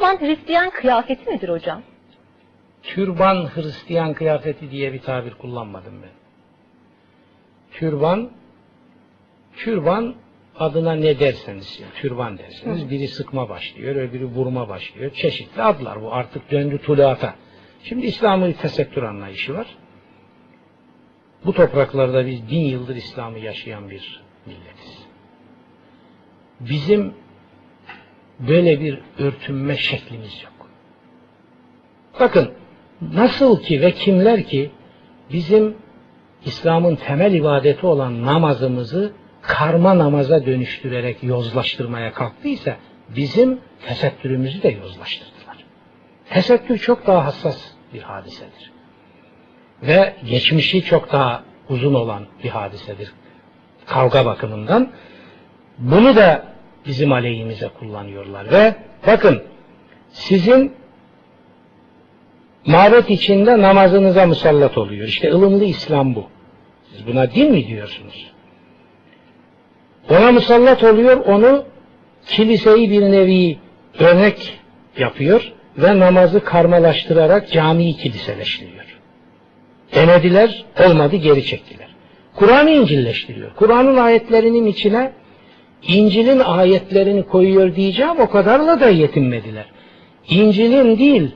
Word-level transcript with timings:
Türban 0.00 0.20
Hristiyan 0.20 0.70
kıyafeti 0.70 1.30
midir 1.30 1.48
hocam? 1.48 1.82
Türban 2.82 3.46
Hristiyan 3.54 4.14
kıyafeti 4.14 4.70
diye 4.70 4.92
bir 4.92 5.00
tabir 5.00 5.34
kullanmadım 5.34 6.02
ben. 6.02 6.10
Türban, 7.72 8.30
türban 9.56 10.14
adına 10.58 10.92
ne 10.92 11.20
derseniz, 11.20 11.80
türban 11.94 12.38
derseniz 12.38 12.90
biri 12.90 13.08
sıkma 13.08 13.48
başlıyor, 13.48 13.94
öbürü 13.94 14.24
vurma 14.26 14.68
başlıyor. 14.68 15.10
Çeşitli 15.10 15.62
adlar 15.62 16.02
bu 16.02 16.14
artık 16.14 16.50
döndü 16.50 16.78
tuluata. 16.78 17.34
Şimdi 17.82 18.06
İslam'ın 18.06 18.52
tesettür 18.52 19.02
anlayışı 19.02 19.54
var. 19.54 19.66
Bu 21.44 21.52
topraklarda 21.52 22.26
biz 22.26 22.50
bin 22.50 22.64
yıldır 22.64 22.96
İslam'ı 22.96 23.38
yaşayan 23.38 23.90
bir 23.90 24.22
milletiz. 24.46 25.06
Bizim 26.60 27.14
böyle 28.48 28.80
bir 28.80 28.98
örtünme 29.18 29.76
şeklimiz 29.76 30.42
yok. 30.44 30.70
Bakın 32.20 32.50
nasıl 33.00 33.62
ki 33.62 33.80
ve 33.80 33.92
kimler 33.92 34.44
ki 34.44 34.70
bizim 35.32 35.76
İslam'ın 36.44 36.96
temel 36.96 37.34
ibadeti 37.34 37.86
olan 37.86 38.26
namazımızı 38.26 39.12
karma 39.42 39.98
namaza 39.98 40.46
dönüştürerek 40.46 41.22
yozlaştırmaya 41.22 42.12
kalktıysa 42.12 42.76
bizim 43.08 43.60
tesettürümüzü 43.86 44.62
de 44.62 44.68
yozlaştırdılar. 44.68 45.56
Tesettür 46.30 46.78
çok 46.78 47.06
daha 47.06 47.24
hassas 47.24 47.72
bir 47.94 48.02
hadisedir. 48.02 48.72
Ve 49.82 50.14
geçmişi 50.24 50.82
çok 50.82 51.12
daha 51.12 51.42
uzun 51.68 51.94
olan 51.94 52.26
bir 52.44 52.48
hadisedir. 52.48 53.12
Kavga 53.86 54.26
bakımından. 54.26 54.90
Bunu 55.78 56.16
da 56.16 56.44
bizim 56.86 57.12
aleyhimize 57.12 57.68
kullanıyorlar. 57.68 58.52
Ve 58.52 58.74
bakın 59.06 59.42
sizin 60.10 60.72
mabet 62.66 63.10
içinde 63.10 63.62
namazınıza 63.62 64.26
musallat 64.26 64.78
oluyor. 64.78 65.08
İşte 65.08 65.32
ılımlı 65.32 65.64
İslam 65.64 66.14
bu. 66.14 66.26
Siz 66.92 67.06
buna 67.06 67.30
din 67.30 67.52
mi 67.52 67.66
diyorsunuz? 67.66 68.32
Ona 70.10 70.32
musallat 70.32 70.84
oluyor, 70.84 71.16
onu 71.16 71.64
kiliseyi 72.26 72.90
bir 72.90 73.02
nevi 73.02 73.58
örnek 73.98 74.58
yapıyor 74.98 75.52
ve 75.78 75.98
namazı 75.98 76.44
karmalaştırarak 76.44 77.52
camiyi 77.52 77.96
kiliseleştiriyor. 77.96 78.98
Denediler, 79.94 80.64
olmadı 80.86 81.16
geri 81.16 81.44
çektiler. 81.44 81.88
Kur'an'ı 82.36 82.70
İncilleştiriyor. 82.70 83.50
Kur'an'ın 83.56 83.96
ayetlerinin 83.96 84.66
içine 84.66 85.12
İncil'in 85.82 86.38
ayetlerini 86.38 87.22
koyuyor 87.26 87.74
diyeceğim 87.74 88.20
o 88.20 88.30
kadarla 88.30 88.80
da 88.80 88.88
yetinmediler. 88.88 89.64
İncil'in 90.28 90.98
değil, 90.98 91.30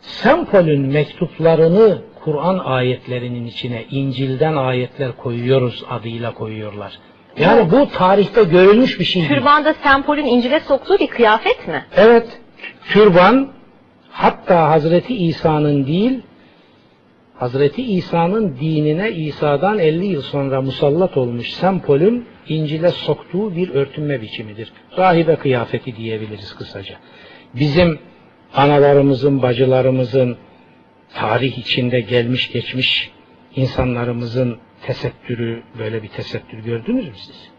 Sempol'ün 0.00 0.80
mektuplarını 0.80 1.98
Kur'an 2.24 2.58
ayetlerinin 2.58 3.46
içine 3.46 3.84
İncil'den 3.90 4.56
ayetler 4.56 5.16
koyuyoruz 5.16 5.84
adıyla 5.90 6.34
koyuyorlar. 6.34 6.98
Yani 7.38 7.70
bu 7.70 7.88
tarihte 7.88 8.44
görülmüş 8.44 9.00
bir 9.00 9.04
şey. 9.04 9.28
Türbanda 9.28 9.74
sempolün 9.82 10.24
İncil'e 10.24 10.60
soktuğu 10.60 10.98
bir 10.98 11.06
kıyafet 11.06 11.68
mi? 11.68 11.84
Evet, 11.96 12.40
türban 12.88 13.48
hatta 14.10 14.70
Hazreti 14.70 15.16
İsa'nın 15.16 15.86
değil, 15.86 16.22
Hazreti 17.38 17.82
İsa'nın 17.82 18.56
dinine 18.60 19.10
İsa'dan 19.12 19.78
50 19.78 20.06
yıl 20.06 20.22
sonra 20.22 20.62
musallat 20.62 21.16
olmuş 21.16 21.52
sempolün 21.52 22.26
İncil'e 22.48 22.90
soktuğu 22.90 23.56
bir 23.56 23.68
örtünme 23.68 24.22
biçimidir. 24.22 24.72
Rahibe 24.98 25.36
kıyafeti 25.36 25.96
diyebiliriz 25.96 26.54
kısaca. 26.54 26.96
Bizim 27.54 27.98
analarımızın, 28.54 29.42
bacılarımızın 29.42 30.36
tarih 31.14 31.58
içinde 31.58 32.00
gelmiş 32.00 32.52
geçmiş 32.52 33.10
insanlarımızın 33.56 34.58
tesettürü, 34.82 35.62
böyle 35.78 36.02
bir 36.02 36.08
tesettür 36.08 36.58
gördünüz 36.58 37.04
mü 37.06 37.14
siz? 37.16 37.55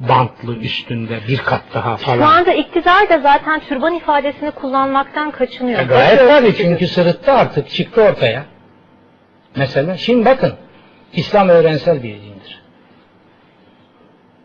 Bantlı 0.00 0.56
üstünde 0.56 1.20
bir 1.28 1.38
kat 1.38 1.62
daha 1.74 1.96
falan. 1.96 2.16
Şu 2.16 2.24
anda 2.24 2.52
iktidar 2.52 3.08
da 3.10 3.18
zaten 3.18 3.60
türban 3.60 3.94
ifadesini 3.94 4.50
kullanmaktan 4.50 5.30
kaçınıyor. 5.30 5.80
E 5.80 5.84
gayet 5.84 6.18
tabii 6.18 6.56
çünkü 6.56 6.86
sırıttı 6.86 7.32
artık 7.32 7.70
çıktı 7.70 8.02
ortaya. 8.02 8.44
Mesela 9.56 9.96
şimdi 9.96 10.24
bakın 10.24 10.54
İslam 11.12 11.50
evrensel 11.50 12.02
bir 12.02 12.14
dindir. 12.14 12.62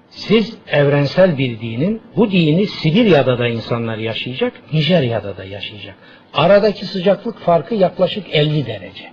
Siz 0.10 0.58
evrensel 0.68 1.38
bir 1.38 1.60
dinin 1.60 2.02
bu 2.16 2.32
dini 2.32 2.68
Sibirya'da 2.68 3.40
da 3.40 3.48
insanlar 3.48 3.98
yaşayacak, 3.98 4.54
Nijerya'da 4.74 5.38
da 5.38 5.44
yaşayacak. 5.44 5.96
Aradaki 6.34 6.86
sıcaklık 6.86 7.40
farkı 7.40 7.76
yaklaşık 7.76 8.36
50 8.36 8.66
derece. 8.66 9.12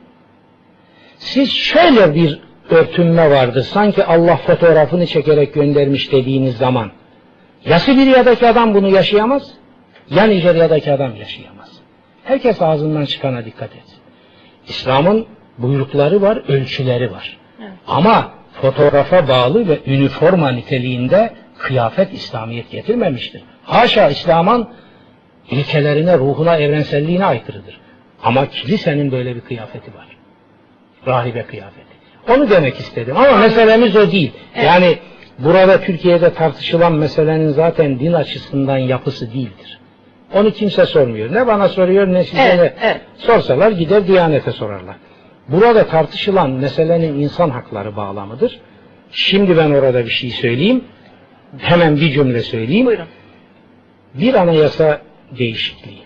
Siz 1.18 1.52
şöyle 1.52 2.14
bir 2.14 2.40
örtünme 2.70 3.30
vardır. 3.30 3.62
Sanki 3.62 4.04
Allah 4.04 4.36
fotoğrafını 4.36 5.06
çekerek 5.06 5.54
göndermiş 5.54 6.12
dediğiniz 6.12 6.56
zaman 6.56 6.90
ya 7.64 7.78
Sibirya'daki 7.78 8.46
adam 8.48 8.74
bunu 8.74 8.88
yaşayamaz 8.88 9.50
ya 10.10 10.24
Nijerya'daki 10.24 10.92
adam 10.92 11.16
yaşayamaz. 11.16 11.68
Herkes 12.24 12.62
ağzından 12.62 13.04
çıkana 13.04 13.44
dikkat 13.44 13.76
etsin. 13.76 13.98
İslam'ın 14.68 15.26
buyrukları 15.58 16.22
var, 16.22 16.42
ölçüleri 16.48 17.12
var. 17.12 17.38
Evet. 17.60 17.70
Ama 17.86 18.32
fotoğrafa 18.62 19.28
bağlı 19.28 19.68
ve 19.68 19.78
üniforma 19.86 20.50
niteliğinde 20.50 21.34
kıyafet 21.58 22.12
İslamiyet 22.12 22.70
getirmemiştir. 22.70 23.42
Haşa 23.64 24.08
İslam'ın 24.08 24.68
ilkelerine, 25.50 26.18
ruhuna, 26.18 26.56
evrenselliğine 26.56 27.24
aykırıdır. 27.24 27.80
Ama 28.22 28.46
kilisenin 28.46 29.12
böyle 29.12 29.36
bir 29.36 29.40
kıyafeti 29.40 29.94
var. 29.94 30.06
Rahibe 31.06 31.42
kıyafeti. 31.42 31.95
Onu 32.28 32.50
demek 32.50 32.80
istedim 32.80 33.16
ama 33.16 33.36
meselemiz 33.36 33.96
o 33.96 34.12
değil. 34.12 34.32
Yani 34.64 34.98
burada 35.38 35.80
Türkiye'de 35.80 36.34
tartışılan 36.34 36.92
meselenin 36.92 37.48
zaten 37.48 38.00
din 38.00 38.12
açısından 38.12 38.78
yapısı 38.78 39.32
değildir. 39.32 39.78
Onu 40.34 40.50
kimse 40.50 40.86
sormuyor. 40.86 41.32
Ne 41.34 41.46
bana 41.46 41.68
soruyor 41.68 42.06
ne 42.12 42.24
size 42.24 42.42
Evet, 42.42 42.76
ne. 42.82 42.88
evet. 42.88 43.00
Sorsalar 43.16 43.70
gider 43.70 44.06
Diyanet'e 44.06 44.52
sorarlar. 44.52 44.96
Burada 45.48 45.86
tartışılan 45.86 46.50
meselenin 46.50 47.20
insan 47.20 47.50
hakları 47.50 47.96
bağlamıdır. 47.96 48.60
Şimdi 49.12 49.56
ben 49.56 49.70
orada 49.70 50.04
bir 50.04 50.10
şey 50.10 50.30
söyleyeyim. 50.30 50.84
Hemen 51.58 51.96
bir 51.96 52.12
cümle 52.12 52.40
söyleyeyim. 52.42 52.86
Buyurun. 52.86 53.06
Bir 54.14 54.34
anayasa 54.34 55.00
değişikliği. 55.38 56.02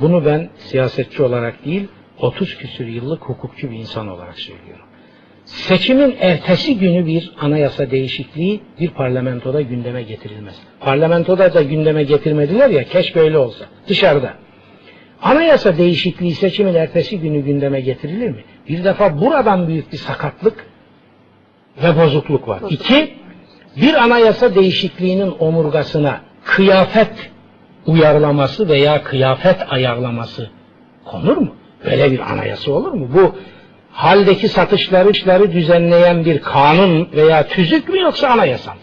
Bunu 0.00 0.26
ben 0.26 0.50
siyasetçi 0.58 1.22
olarak 1.22 1.64
değil, 1.64 1.88
30 2.18 2.56
küsür 2.56 2.86
yıllık 2.86 3.22
hukukçu 3.22 3.70
bir 3.70 3.76
insan 3.76 4.08
olarak 4.08 4.38
söylüyorum. 4.38 4.86
Seçimin 5.48 6.16
ertesi 6.20 6.78
günü 6.78 7.06
bir 7.06 7.32
anayasa 7.40 7.90
değişikliği 7.90 8.60
bir 8.80 8.90
parlamentoda 8.90 9.60
gündeme 9.62 10.02
getirilmez. 10.02 10.54
Parlamentoda 10.80 11.54
da 11.54 11.62
gündeme 11.62 12.02
getirmediler 12.02 12.70
ya, 12.70 12.84
keşke 12.84 13.20
öyle 13.20 13.38
olsa. 13.38 13.64
Dışarıda. 13.88 14.34
Anayasa 15.22 15.78
değişikliği 15.78 16.34
seçimin 16.34 16.74
ertesi 16.74 17.20
günü 17.20 17.40
gündeme 17.40 17.80
getirilir 17.80 18.30
mi? 18.30 18.44
Bir 18.68 18.84
defa 18.84 19.20
buradan 19.20 19.68
büyük 19.68 19.92
bir 19.92 19.96
sakatlık 19.96 20.66
ve 21.82 21.96
bozukluk 21.96 22.48
var. 22.48 22.62
İki, 22.70 23.14
bir 23.76 23.94
anayasa 23.94 24.54
değişikliğinin 24.54 25.32
omurgasına 25.38 26.20
kıyafet 26.44 27.30
uyarlaması 27.86 28.68
veya 28.68 29.02
kıyafet 29.02 29.72
ayarlaması 29.72 30.50
konur 31.04 31.36
mu? 31.36 31.54
Böyle 31.84 32.12
bir 32.12 32.32
anayasa 32.32 32.72
olur 32.72 32.92
mu? 32.92 33.08
Bu 33.14 33.34
haldeki 33.98 34.48
satışları 34.48 35.10
işleri 35.10 35.52
düzenleyen 35.52 36.24
bir 36.24 36.40
kanun 36.40 37.08
veya 37.12 37.46
tüzük 37.46 37.88
mü 37.88 38.00
yoksa 38.00 38.28
anayasa 38.28 38.74
mı? 38.74 38.78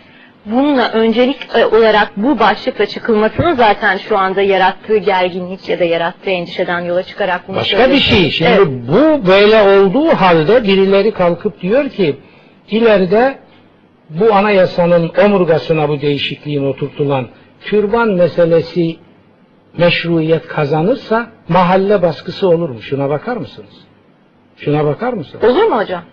Bununla 0.46 0.90
öncelik 0.92 1.38
e, 1.56 1.66
olarak 1.66 2.12
bu 2.18 2.40
başlıkla 2.40 2.86
çıkılmasının 2.86 3.56
zaten 3.56 3.98
şu 3.98 4.18
anda 4.18 4.42
yarattığı 4.42 4.98
gerginlik 4.98 5.70
ya 5.70 5.80
da 5.80 5.84
yarattığı 5.84 6.30
endişeden 6.30 6.80
yola 6.80 7.04
çıkarak 7.04 7.48
bunu 7.48 7.56
Başka 7.56 7.92
bir 7.92 7.98
şey. 7.98 8.32
Şimdi 8.32 8.52
Evet. 8.52 8.68
bu 8.68 9.28
böyle 9.28 9.62
olduğu 9.62 10.08
halde 10.08 10.64
birileri 10.64 11.12
kalkıp 11.12 11.62
diyor 11.62 11.90
ki 11.90 12.16
ileride 12.70 13.40
bu 14.10 14.34
anayasanın 14.34 15.12
omurgasına 15.26 15.90
bu 15.90 16.02
değişikliğin 16.02 16.66
oturtulan 16.66 17.28
türban 17.62 18.08
meselesi 18.08 18.98
meşruiyet 19.78 20.48
kazanırsa 20.48 21.28
mahalle 21.50 22.02
baskısı 22.02 22.48
olur 22.48 22.70
mu? 22.70 22.82
Şuna 22.82 23.10
bakar 23.10 23.38
mısınız? 23.38 23.86
Şuna 24.58 24.86
bakar 24.86 25.14
mısınız? 25.14 25.44
Olur 25.44 25.64
mu 25.64 25.78
hocam? 25.78 26.04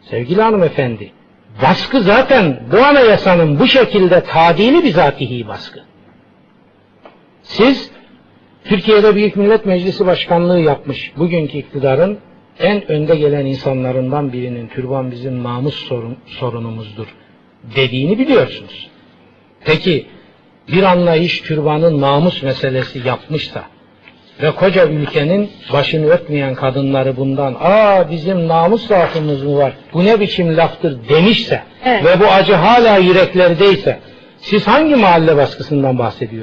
Sevgili 0.00 0.42
hanımefendi, 0.42 1.12
baskı 1.62 2.00
zaten 2.00 2.60
bu 2.72 2.76
anayasanın 2.76 3.58
bu 3.58 3.66
şekilde 3.66 4.20
tadili 4.24 4.84
bizatihi 4.84 5.48
baskı. 5.48 5.80
Siz 7.42 7.90
Türkiye'de 8.64 9.14
Büyük 9.14 9.36
Millet 9.36 9.66
Meclisi 9.66 10.06
Başkanlığı 10.06 10.60
yapmış 10.60 11.12
bugünkü 11.16 11.58
iktidarın 11.58 12.18
en 12.58 12.90
önde 12.90 13.16
gelen 13.16 13.46
insanlarından 13.46 14.32
birinin 14.32 14.68
türban 14.68 15.10
bizim 15.10 15.42
namus 15.42 15.74
sorun, 15.74 16.16
sorunumuzdur 16.26 17.06
dediğini 17.76 18.18
biliyorsunuz. 18.18 18.90
Peki 19.64 20.06
bir 20.68 20.82
anlayış 20.82 21.40
türbanın 21.40 22.00
namus 22.00 22.42
meselesi 22.42 23.08
yapmışsa 23.08 23.64
ve 24.42 24.50
koca 24.50 24.86
ülkenin 24.86 25.50
başını 25.72 26.10
öpmeyen 26.10 26.54
kadınları 26.54 27.16
bundan 27.16 27.56
aa 27.60 28.10
bizim 28.10 28.48
namus 28.48 28.86
zaafımız 28.86 29.42
mı 29.42 29.56
var 29.58 29.72
bu 29.92 30.04
ne 30.04 30.20
biçim 30.20 30.56
laftır 30.56 31.08
demişse 31.08 31.62
Evet. 31.84 32.04
ve 32.04 32.20
bu 32.20 32.26
acı 32.26 32.54
hala 32.54 32.96
yüreklerdeyse 32.96 33.98
siz 34.38 34.66
hangi 34.66 34.96
mahalle 34.96 35.36
baskısından 35.36 35.98
bahsediyorsunuz? 35.98 36.42